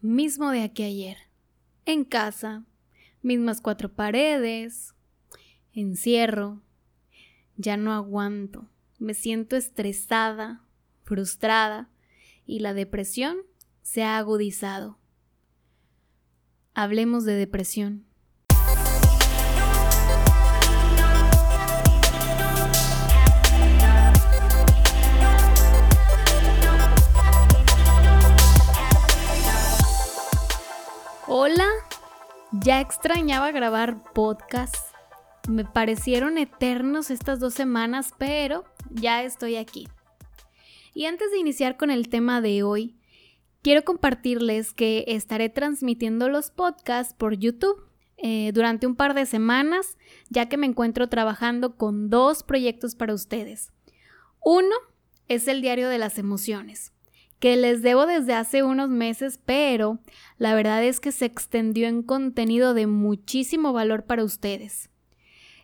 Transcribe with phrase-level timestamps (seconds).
[0.00, 1.16] mismo de aquí ayer.
[1.84, 2.64] En casa,
[3.22, 4.94] mismas cuatro paredes,
[5.72, 6.62] encierro.
[7.56, 8.68] Ya no aguanto.
[8.98, 10.62] Me siento estresada,
[11.04, 11.90] frustrada
[12.46, 13.38] y la depresión
[13.82, 14.98] se ha agudizado.
[16.74, 18.09] Hablemos de depresión.
[32.62, 34.74] Ya extrañaba grabar podcast.
[35.48, 39.88] Me parecieron eternos estas dos semanas, pero ya estoy aquí.
[40.92, 42.96] Y antes de iniciar con el tema de hoy,
[43.62, 47.82] quiero compartirles que estaré transmitiendo los podcasts por YouTube
[48.18, 49.96] eh, durante un par de semanas,
[50.28, 53.72] ya que me encuentro trabajando con dos proyectos para ustedes.
[54.44, 54.74] Uno
[55.28, 56.92] es el diario de las emociones,
[57.40, 59.98] que les debo desde hace unos meses, pero
[60.36, 64.90] la verdad es que se extendió en contenido de muchísimo valor para ustedes.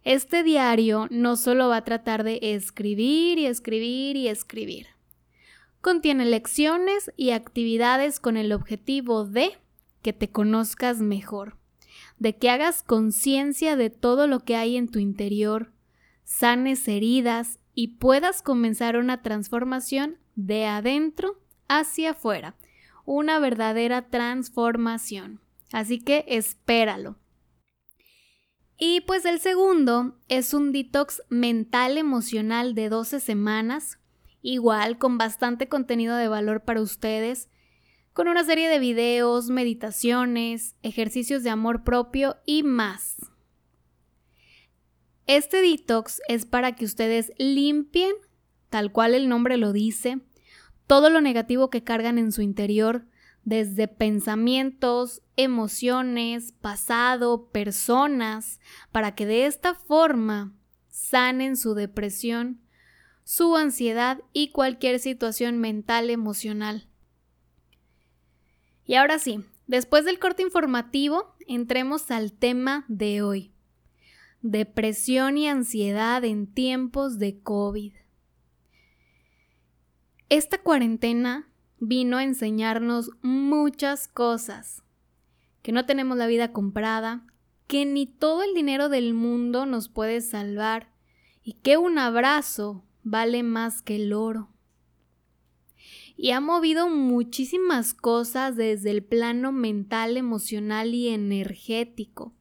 [0.03, 4.87] Este diario no solo va a tratar de escribir y escribir y escribir.
[5.83, 9.59] Contiene lecciones y actividades con el objetivo de
[10.01, 11.59] que te conozcas mejor,
[12.19, 15.73] de que hagas conciencia de todo lo que hay en tu interior,
[16.25, 22.57] sanes heridas y puedas comenzar una transformación de adentro hacia afuera,
[23.05, 25.41] una verdadera transformación.
[25.73, 27.17] Así que espéralo.
[28.79, 33.99] Y pues el segundo es un detox mental emocional de 12 semanas
[34.43, 37.49] igual con bastante contenido de valor para ustedes,
[38.13, 43.17] con una serie de videos, meditaciones, ejercicios de amor propio y más.
[45.27, 48.13] Este detox es para que ustedes limpien,
[48.71, 50.21] tal cual el nombre lo dice,
[50.87, 53.07] todo lo negativo que cargan en su interior,
[53.45, 58.61] desde pensamientos, emociones, pasado, personas,
[58.93, 60.53] para que de esta forma
[60.89, 62.61] sanen su depresión
[63.27, 66.87] su ansiedad y cualquier situación mental emocional.
[68.85, 73.53] Y ahora sí, después del corte informativo, entremos al tema de hoy.
[74.43, 77.95] Depresión y ansiedad en tiempos de COVID.
[80.29, 81.49] Esta cuarentena
[81.79, 84.83] vino a enseñarnos muchas cosas.
[85.63, 87.25] Que no tenemos la vida comprada,
[87.69, 90.93] que ni todo el dinero del mundo nos puede salvar
[91.45, 94.51] y que un abrazo vale más que el oro.
[96.17, 102.35] Y ha movido muchísimas cosas desde el plano mental, emocional y energético.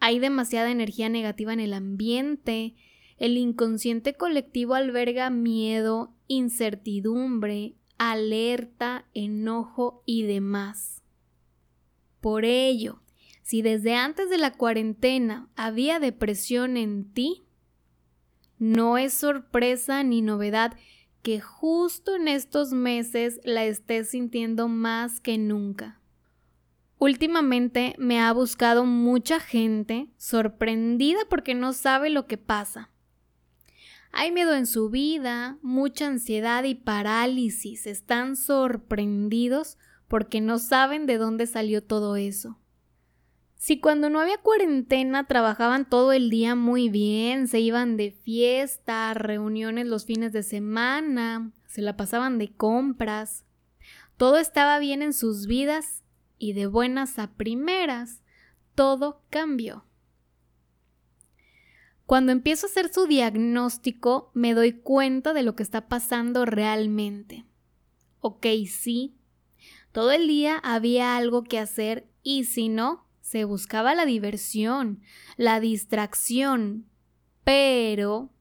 [0.00, 2.74] Hay demasiada energía negativa en el ambiente,
[3.20, 11.02] el inconsciente colectivo alberga miedo, incertidumbre, alerta, enojo y demás.
[12.22, 13.02] Por ello,
[13.42, 17.44] si desde antes de la cuarentena había depresión en ti,
[18.58, 20.76] no es sorpresa ni novedad
[21.22, 26.00] que justo en estos meses la estés sintiendo más que nunca.
[26.98, 32.90] Últimamente me ha buscado mucha gente sorprendida porque no sabe lo que pasa.
[34.12, 37.86] Hay miedo en su vida, mucha ansiedad y parálisis.
[37.86, 39.78] Están sorprendidos
[40.08, 42.58] porque no saben de dónde salió todo eso.
[43.54, 49.12] Si cuando no había cuarentena trabajaban todo el día muy bien, se iban de fiesta,
[49.12, 53.44] reuniones los fines de semana, se la pasaban de compras,
[54.16, 56.02] todo estaba bien en sus vidas
[56.38, 58.22] y de buenas a primeras,
[58.74, 59.84] todo cambió.
[62.10, 67.44] Cuando empiezo a hacer su diagnóstico, me doy cuenta de lo que está pasando realmente.
[68.18, 69.14] Ok, sí,
[69.92, 75.02] todo el día había algo que hacer y si no, se buscaba la diversión,
[75.36, 76.84] la distracción,
[77.44, 78.32] pero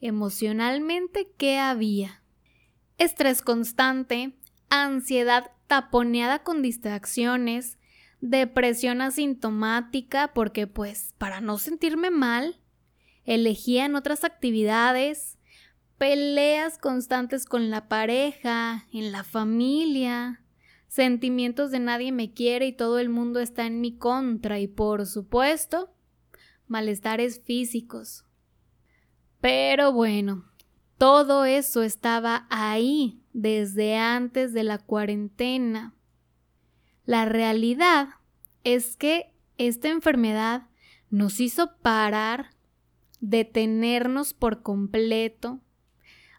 [0.00, 2.22] emocionalmente, ¿qué había?
[2.96, 4.32] Estrés constante,
[4.70, 7.76] ansiedad taponeada con distracciones,
[8.22, 12.59] depresión asintomática porque pues para no sentirme mal,
[13.30, 15.38] elegían otras actividades,
[15.98, 20.42] peleas constantes con la pareja, en la familia,
[20.88, 25.06] sentimientos de nadie me quiere y todo el mundo está en mi contra y por
[25.06, 25.94] supuesto,
[26.66, 28.24] malestares físicos.
[29.40, 30.50] Pero bueno,
[30.98, 35.94] todo eso estaba ahí desde antes de la cuarentena.
[37.04, 38.08] La realidad
[38.64, 40.66] es que esta enfermedad
[41.10, 42.50] nos hizo parar,
[43.20, 45.60] detenernos por completo,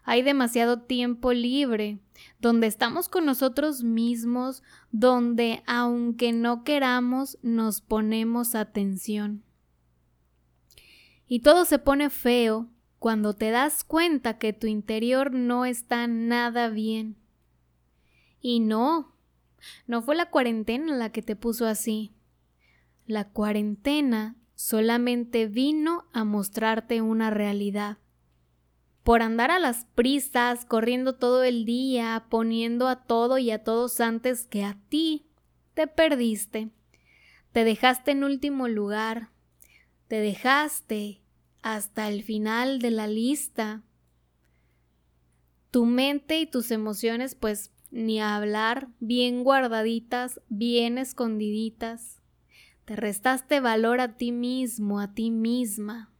[0.04, 2.00] Hay demasiado tiempo libre,
[2.40, 9.44] donde estamos con nosotros mismos, donde aunque no queramos, nos ponemos atención.
[11.28, 12.68] Y todo se pone feo
[12.98, 17.16] cuando te das cuenta que tu interior no está nada bien.
[18.40, 19.14] Y no,
[19.86, 22.12] no fue la cuarentena la que te puso así.
[23.06, 27.98] La cuarentena solamente vino a mostrarte una realidad.
[29.02, 34.00] Por andar a las prisas, corriendo todo el día, poniendo a todo y a todos
[34.00, 35.26] antes que a ti,
[35.74, 36.70] te perdiste.
[37.50, 39.30] Te dejaste en último lugar.
[40.06, 41.22] Te dejaste
[41.62, 43.82] hasta el final de la lista.
[45.72, 52.21] Tu mente y tus emociones, pues ni hablar, bien guardaditas, bien escondiditas.
[52.84, 56.12] Te restaste valor a ti mismo, a ti misma.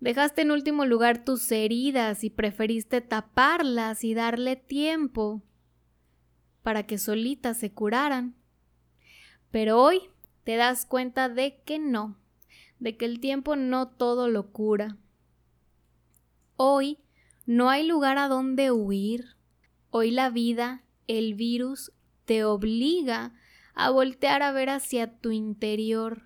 [0.00, 5.42] Dejaste en último lugar tus heridas y preferiste taparlas y darle tiempo
[6.62, 8.36] para que solitas se curaran.
[9.50, 10.02] Pero hoy
[10.44, 12.16] te das cuenta de que no,
[12.78, 14.96] de que el tiempo no todo lo cura.
[16.56, 16.98] Hoy
[17.46, 19.36] no hay lugar a donde huir.
[19.90, 21.92] Hoy la vida, el virus,
[22.24, 23.34] te obliga
[23.78, 26.24] a voltear a ver hacia tu interior,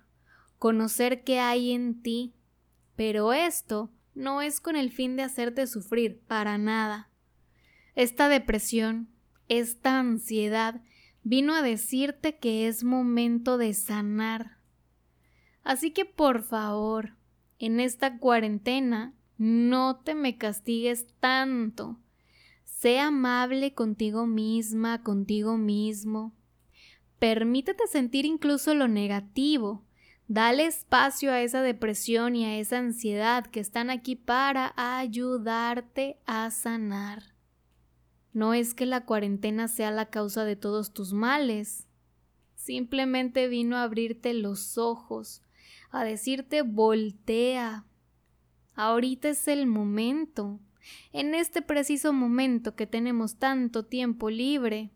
[0.57, 2.33] conocer qué hay en ti.
[2.95, 7.11] Pero esto no es con el fin de hacerte sufrir, para nada.
[7.93, 9.07] Esta depresión,
[9.49, 10.81] esta ansiedad,
[11.21, 14.57] vino a decirte que es momento de sanar.
[15.63, 17.17] Así que por favor,
[17.59, 21.99] en esta cuarentena, no te me castigues tanto.
[22.63, 26.33] Sé amable contigo misma, contigo mismo.
[27.23, 29.85] Permítete sentir incluso lo negativo.
[30.27, 36.51] Dale espacio a esa depresión y a esa ansiedad que están aquí para ayudarte a
[36.51, 37.23] sanar.
[38.33, 41.87] No es que la cuarentena sea la causa de todos tus males.
[42.55, 45.41] Simplemente vino a abrirte los ojos,
[45.91, 47.85] a decirte voltea.
[48.75, 50.59] Ahorita es el momento
[51.13, 54.91] en este preciso momento que tenemos tanto tiempo libre,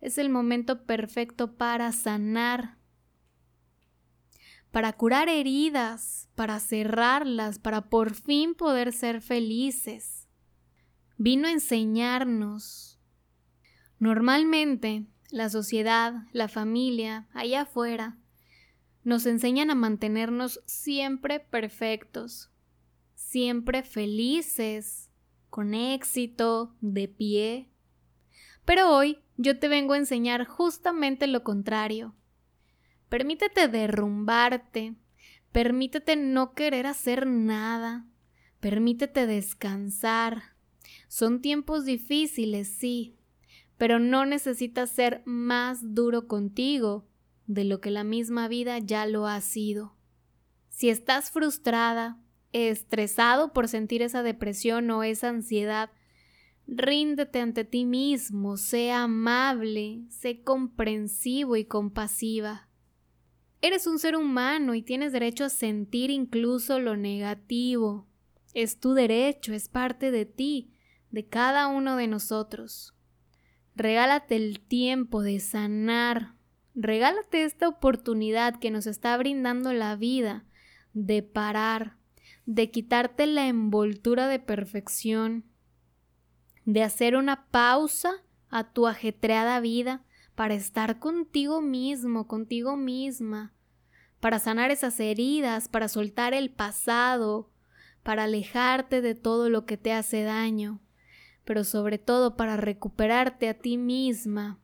[0.00, 2.78] es el momento perfecto para sanar,
[4.70, 10.28] para curar heridas, para cerrarlas, para por fin poder ser felices.
[11.16, 13.00] Vino a enseñarnos.
[13.98, 18.18] Normalmente, la sociedad, la familia, allá afuera,
[19.02, 22.50] nos enseñan a mantenernos siempre perfectos,
[23.14, 25.10] siempre felices,
[25.48, 27.70] con éxito, de pie.
[28.64, 32.14] Pero hoy yo te vengo a enseñar justamente lo contrario.
[33.08, 34.96] Permítete derrumbarte,
[35.52, 38.06] permítete no querer hacer nada,
[38.60, 40.56] permítete descansar.
[41.08, 43.16] Son tiempos difíciles, sí,
[43.76, 47.06] pero no necesitas ser más duro contigo
[47.46, 49.96] de lo que la misma vida ya lo ha sido.
[50.68, 52.18] Si estás frustrada,
[52.52, 55.90] estresado por sentir esa depresión o esa ansiedad,
[56.66, 62.68] ríndete ante ti mismo, sé amable, sé comprensivo y compasiva.
[63.62, 68.06] Eres un ser humano y tienes derecho a sentir incluso lo negativo.
[68.54, 70.72] Es tu derecho, es parte de ti,
[71.10, 72.94] de cada uno de nosotros.
[73.74, 76.34] Regálate el tiempo de sanar.
[76.74, 80.44] Regálate esta oportunidad que nos está brindando la vida
[80.92, 81.96] de parar,
[82.44, 85.44] de quitarte la envoltura de perfección,
[86.66, 90.04] de hacer una pausa a tu ajetreada vida
[90.34, 93.54] para estar contigo mismo, contigo misma,
[94.20, 97.50] para sanar esas heridas, para soltar el pasado,
[98.02, 100.80] para alejarte de todo lo que te hace daño,
[101.44, 104.58] pero sobre todo para recuperarte a ti misma,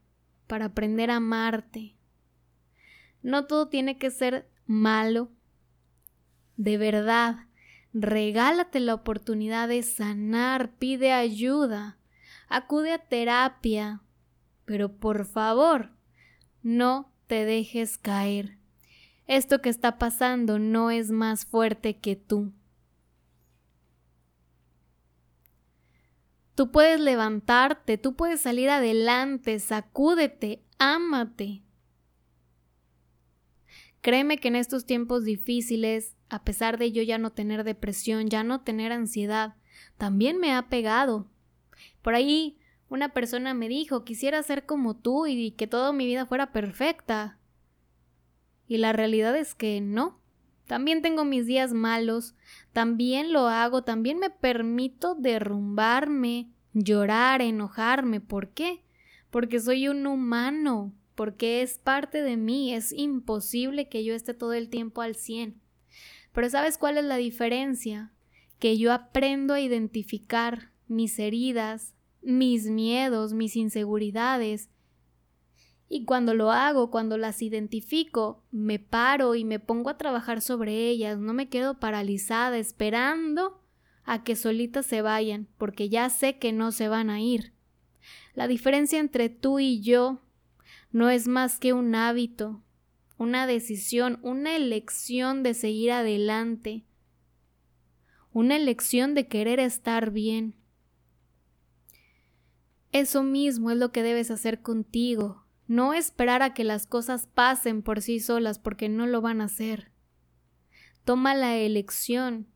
[0.49, 1.97] para aprender a amarte.
[3.23, 5.30] No todo tiene que ser malo.
[6.56, 7.47] De verdad,
[7.92, 11.99] Regálate la oportunidad de sanar, pide ayuda,
[12.49, 14.00] acude a terapia,
[14.64, 15.90] pero por favor,
[16.62, 18.56] no te dejes caer.
[19.26, 22.52] Esto que está pasando no es más fuerte que tú.
[26.54, 31.62] Tú puedes levantarte, tú puedes salir adelante, sacúdete, ámate.
[34.02, 38.43] Créeme que en estos tiempos difíciles a pesar de yo ya no tener depresión, ya
[38.43, 39.55] no tener ansiedad,
[39.99, 41.29] también me ha pegado.
[42.01, 42.59] Por ahí
[42.89, 47.39] una persona me dijo, quisiera ser como tú y que toda mi vida fuera perfecta.
[48.67, 50.23] Y la realidad es que no,
[50.67, 52.35] También tengo mis días malos,
[52.73, 58.21] también lo hago, también me permito derrumbarme, llorar, enojarme.
[58.21, 58.83] ¿Por qué?
[59.31, 64.55] Porque soy un humano, porque es parte de mí, es imposible que yo esté todo
[64.55, 65.62] el tiempo al 100.
[66.33, 68.12] Pero ¿sabes cuál es la diferencia?
[68.59, 74.71] Que yo aprendo a identificar mis heridas, mis miedos, mis inseguridades,
[75.95, 80.89] y cuando lo hago, cuando las identifico, me paro y me pongo a trabajar sobre
[80.89, 83.61] ellas, no me quedo paralizada esperando
[84.03, 87.53] a que solitas se vayan, porque ya sé que no se van a ir.
[88.33, 90.23] La diferencia entre tú y yo
[90.93, 92.62] no es más que un hábito,
[93.23, 96.85] una decisión, una elección de seguir adelante,
[98.33, 100.57] una elección de querer estar bien.
[102.91, 107.83] Eso mismo es lo que debes hacer contigo, no esperar a que las cosas pasen
[107.83, 109.93] por sí solas porque no lo van a hacer.
[111.05, 112.49] Toma la elección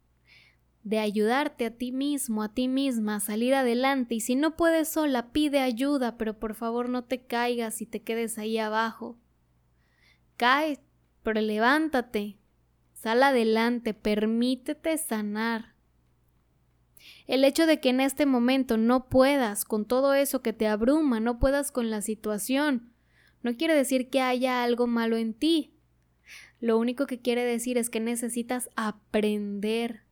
[0.82, 4.88] de ayudarte a ti mismo, a ti misma, a salir adelante y si no puedes
[4.88, 9.16] sola, pide ayuda, pero por favor no te caigas y te quedes ahí abajo.
[10.36, 10.78] Cae,
[11.22, 12.36] pero levántate,
[12.94, 15.74] sal adelante, permítete sanar.
[17.26, 21.20] El hecho de que en este momento no puedas con todo eso que te abruma,
[21.20, 22.92] no puedas con la situación,
[23.42, 25.72] no quiere decir que haya algo malo en ti.
[26.60, 30.02] Lo único que quiere decir es que necesitas aprender.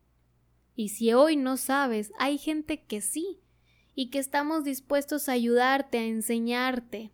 [0.76, 3.40] Y si hoy no sabes, hay gente que sí,
[3.94, 7.12] y que estamos dispuestos a ayudarte, a enseñarte.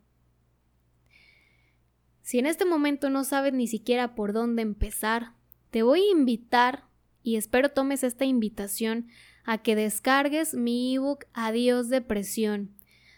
[2.31, 5.33] Si en este momento no sabes ni siquiera por dónde empezar,
[5.73, 6.85] te voy a invitar,
[7.25, 9.09] y espero tomes esta invitación,
[9.43, 12.71] a que descargues mi ebook Adiós Depresión.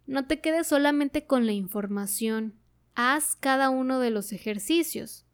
[0.05, 2.53] No te quedes solamente con la información,
[2.93, 5.25] haz cada uno de los ejercicios.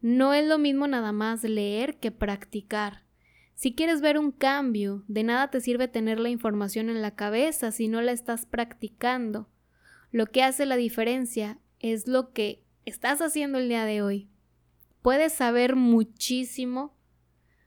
[0.00, 3.04] No es lo mismo nada más leer que practicar.
[3.54, 7.72] Si quieres ver un cambio, de nada te sirve tener la información en la cabeza
[7.72, 9.48] si no la estás practicando.
[10.12, 14.28] Lo que hace la diferencia es lo que estás haciendo el día de hoy.
[15.02, 16.96] Puedes saber muchísimo,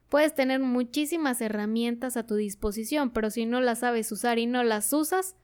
[0.10, 4.64] puedes tener muchísimas herramientas a tu disposición, pero si no las sabes usar y no
[4.64, 5.36] las usas,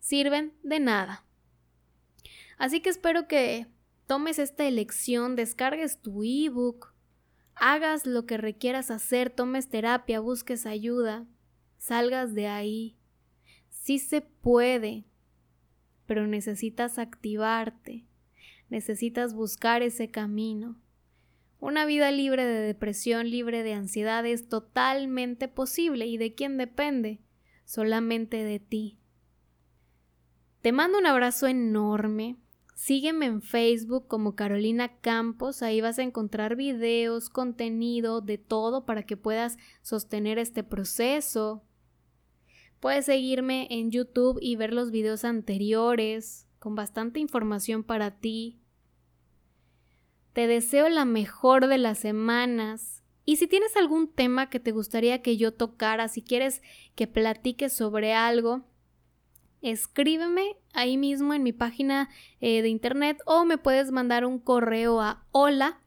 [0.00, 1.24] sirven de nada.
[2.58, 3.66] Así que espero que
[4.06, 6.92] tomes esta elección, descargues tu ebook,
[7.54, 11.26] hagas lo que requieras hacer, tomes terapia, busques ayuda,
[11.78, 12.96] salgas de ahí.
[13.70, 15.04] Sí se puede,
[16.06, 18.07] pero necesitas activarte,
[18.68, 20.80] necesitas buscar ese camino.
[21.60, 26.06] Una vida libre de depresión, libre de ansiedad es totalmente posible.
[26.06, 27.20] ¿Y de quién depende?
[27.64, 28.98] Solamente de ti.
[30.60, 32.36] Te mando un abrazo enorme.
[32.74, 39.02] Sígueme en Facebook como Carolina Campos, ahí vas a encontrar videos, contenido, de todo para
[39.02, 41.64] que puedas sostener este proceso.
[42.78, 48.60] Puedes seguirme en YouTube y ver los videos anteriores, con bastante información para ti.
[50.32, 53.02] Te deseo la mejor de las semanas.
[53.24, 56.62] Y si tienes algún tema que te gustaría que yo tocara, si quieres
[56.94, 58.64] que platique sobre algo,
[59.60, 62.08] escríbeme ahí mismo en mi página
[62.40, 65.80] eh, de internet o me puedes mandar un correo a hola.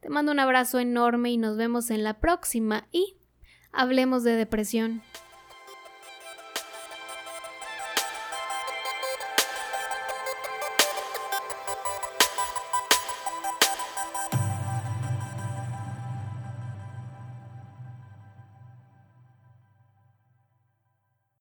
[0.00, 3.16] Te mando un abrazo enorme y nos vemos en la próxima y
[3.72, 5.02] hablemos de depresión.